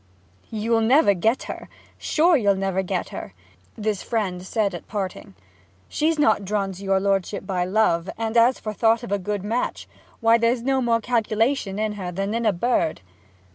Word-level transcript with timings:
'You'll 0.49 0.81
never 0.81 1.13
get 1.13 1.43
her 1.43 1.69
sure; 1.99 2.35
you'll 2.35 2.55
never 2.55 2.81
get 2.81 3.09
her!' 3.09 3.35
this 3.77 4.01
friend 4.01 4.41
had 4.41 4.47
said 4.47 4.73
at 4.73 4.87
parting. 4.87 5.35
'She's 5.89 6.17
not 6.17 6.43
drawn 6.43 6.71
to 6.71 6.83
your 6.83 6.99
lordship 6.99 7.45
by 7.45 7.65
love: 7.65 8.09
and 8.17 8.35
as 8.35 8.57
for 8.59 8.73
thought 8.73 9.03
of 9.03 9.11
a 9.11 9.19
good 9.19 9.43
match, 9.43 9.87
why, 10.19 10.39
there's 10.39 10.63
no 10.63 10.81
more 10.81 11.01
calculation 11.01 11.77
in 11.77 11.91
her 12.01 12.11
than 12.11 12.33
in 12.33 12.47
a 12.47 12.51
bird.' 12.53 13.01